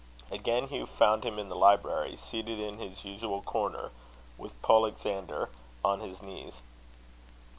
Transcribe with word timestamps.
Again 0.31 0.69
Hugh 0.69 0.87
found 0.87 1.23
him 1.23 1.37
in 1.37 1.49
the 1.49 1.55
library, 1.55 2.15
seated 2.17 2.57
in 2.59 2.79
his 2.79 3.05
usual 3.05 3.43
corner, 3.43 3.91
with 4.35 4.59
Polexander 4.63 5.47
on 5.85 5.99
his 5.99 6.23
knees. 6.23 6.63